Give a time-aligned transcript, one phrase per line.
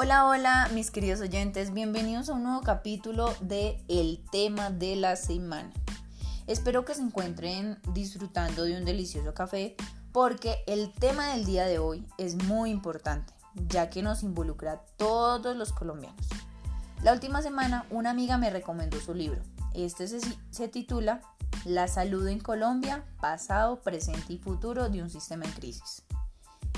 [0.00, 5.16] Hola, hola, mis queridos oyentes, bienvenidos a un nuevo capítulo de El tema de la
[5.16, 5.72] semana.
[6.46, 9.74] Espero que se encuentren disfrutando de un delicioso café
[10.12, 13.32] porque el tema del día de hoy es muy importante,
[13.66, 16.28] ya que nos involucra a todos los colombianos.
[17.02, 19.42] La última semana una amiga me recomendó su libro.
[19.74, 20.20] Este se,
[20.52, 21.22] se titula
[21.64, 26.04] La salud en Colombia, pasado, presente y futuro de un sistema en crisis.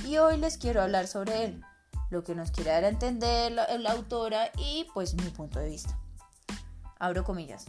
[0.06, 1.62] Y hoy les quiero hablar sobre él
[2.10, 5.70] lo que nos quiere dar a entender la, la autora y pues mi punto de
[5.70, 5.98] vista.
[6.98, 7.66] Abro comillas.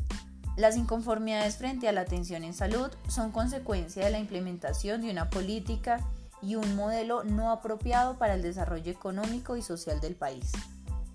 [0.57, 5.29] Las inconformidades frente a la atención en salud son consecuencia de la implementación de una
[5.29, 5.99] política
[6.41, 10.51] y un modelo no apropiado para el desarrollo económico y social del país.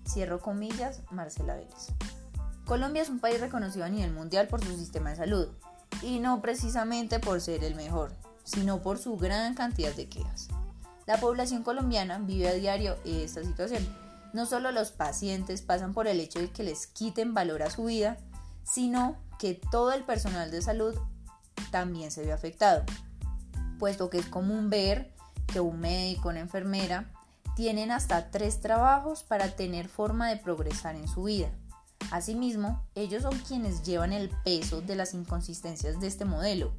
[0.07, 1.87] Cierro comillas, Marcela Vélez.
[2.65, 5.49] Colombia es un país reconocido a nivel mundial por su sistema de salud,
[6.01, 8.11] y no precisamente por ser el mejor,
[8.43, 10.47] sino por su gran cantidad de quejas.
[11.07, 13.87] La población colombiana vive a diario esta situación.
[14.33, 17.85] No solo los pacientes pasan por el hecho de que les quiten valor a su
[17.85, 18.17] vida,
[18.63, 20.95] sino que todo el personal de salud
[21.71, 22.83] también se ve afectado,
[23.79, 25.13] puesto que es común ver
[25.47, 27.09] que un médico, una enfermera,
[27.55, 31.49] tienen hasta tres trabajos para tener forma de progresar en su vida.
[32.11, 36.73] Asimismo, ellos son quienes llevan el peso de las inconsistencias de este modelo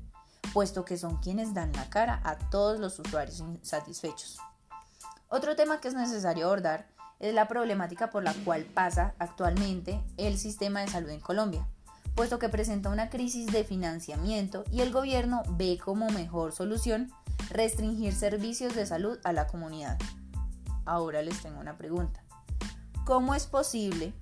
[0.53, 4.39] puesto que son quienes dan la cara a todos los usuarios insatisfechos.
[5.29, 6.87] Otro tema que es necesario abordar
[7.21, 11.67] es la problemática por la cual pasa actualmente el sistema de salud en Colombia,
[12.15, 17.13] puesto que presenta una crisis de financiamiento y el gobierno ve como mejor solución
[17.51, 19.99] restringir servicios de salud a la comunidad.
[20.85, 22.23] Ahora les tengo una pregunta.
[23.05, 24.13] ¿Cómo es posible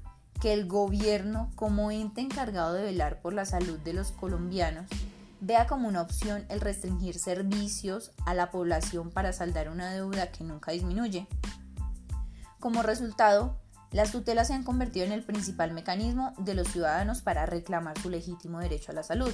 [0.41, 4.87] que el gobierno, como ente encargado de velar por la salud de los colombianos,
[5.41, 10.45] vea como una opción el restringir servicios a la población para saldar una deuda que
[10.45, 11.27] nunca disminuye.
[12.61, 13.59] Como resultado,
[13.93, 18.11] las tutelas se han convertido en el principal mecanismo de los ciudadanos para reclamar su
[18.11, 19.33] legítimo derecho a la salud.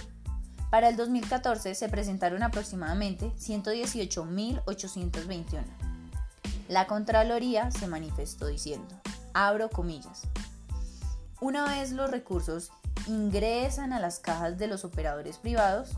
[0.71, 5.65] Para el 2014 se presentaron aproximadamente 118.821.
[6.69, 8.99] La Contraloría se manifestó diciendo,
[9.35, 10.23] abro comillas,
[11.41, 12.71] una vez los recursos
[13.07, 15.91] ingresan a las cajas de los operadores privados,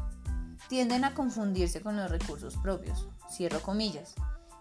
[0.69, 3.07] tienden a confundirse con los recursos propios.
[3.31, 4.15] Cierro comillas.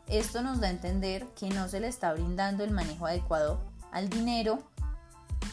[0.08, 3.62] Esto nos da a entender que no se le está brindando el manejo adecuado
[3.92, 4.59] al dinero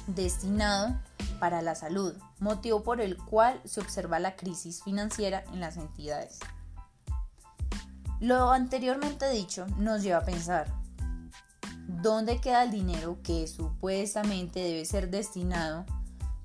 [0.06, 0.98] destinado
[1.38, 6.38] para la salud, motivo por el cual se observa la crisis financiera en las entidades.
[8.20, 10.66] Lo anteriormente dicho nos lleva a pensar,
[11.86, 15.86] ¿dónde queda el dinero que supuestamente debe ser destinado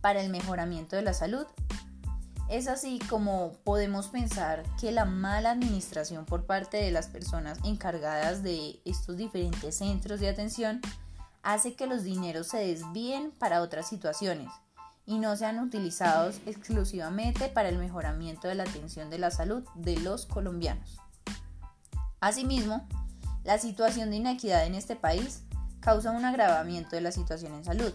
[0.06, 1.48] para el mejoramiento de la salud.
[2.48, 8.44] Es así como podemos pensar que la mala administración por parte de las personas encargadas
[8.44, 10.80] de estos diferentes centros de atención
[11.42, 14.52] hace que los dineros se desvíen para otras situaciones
[15.08, 19.98] y no sean utilizados exclusivamente para el mejoramiento de la atención de la salud de
[19.98, 21.00] los colombianos.
[22.20, 22.88] Asimismo,
[23.44, 25.42] la situación de inequidad en este país
[25.80, 27.92] causa un agravamiento de la situación en salud,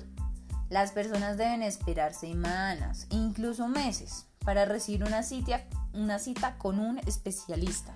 [0.70, 6.98] las personas deben esperar semanas, incluso meses, para recibir una cita, una cita con un
[7.00, 7.92] especialista,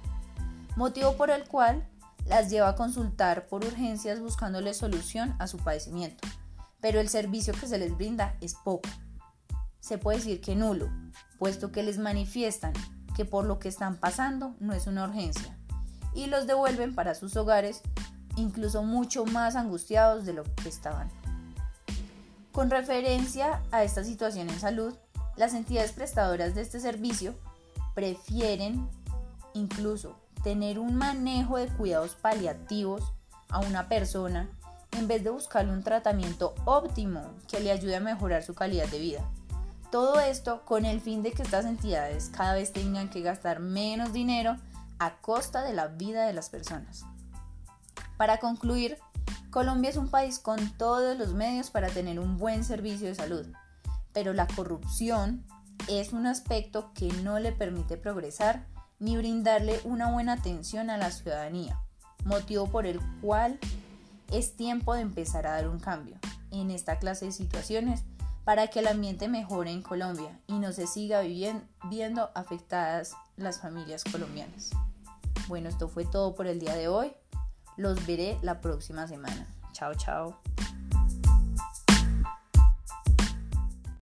[0.76, 1.88] motivo por el cual
[2.26, 6.26] las lleva a consultar por urgencias buscándole solución a su padecimiento,
[6.80, 8.88] pero el servicio que se les brinda es poco.
[9.78, 10.90] Se puede decir que nulo,
[11.38, 12.72] puesto que les manifiestan
[13.14, 15.56] que por lo que están pasando no es una urgencia
[16.12, 17.82] y los devuelven para sus hogares
[18.36, 21.08] incluso mucho más angustiados de lo que estaban.
[22.54, 24.94] Con referencia a esta situación en salud,
[25.34, 27.34] las entidades prestadoras de este servicio
[27.96, 28.88] prefieren
[29.54, 33.12] incluso tener un manejo de cuidados paliativos
[33.48, 34.48] a una persona
[34.92, 39.00] en vez de buscarle un tratamiento óptimo que le ayude a mejorar su calidad de
[39.00, 39.28] vida.
[39.90, 44.12] Todo esto con el fin de que estas entidades cada vez tengan que gastar menos
[44.12, 44.58] dinero
[45.00, 47.04] a costa de la vida de las personas.
[48.16, 48.96] Para concluir,
[49.54, 53.46] Colombia es un país con todos los medios para tener un buen servicio de salud,
[54.12, 55.44] pero la corrupción
[55.88, 58.66] es un aspecto que no le permite progresar
[58.98, 61.80] ni brindarle una buena atención a la ciudadanía,
[62.24, 63.60] motivo por el cual
[64.32, 66.16] es tiempo de empezar a dar un cambio
[66.50, 68.02] en esta clase de situaciones
[68.42, 74.02] para que el ambiente mejore en Colombia y no se siga viendo afectadas las familias
[74.02, 74.70] colombianas.
[75.46, 77.12] Bueno, esto fue todo por el día de hoy.
[77.76, 79.46] Los veré la próxima semana.
[79.72, 80.40] Chao, chao.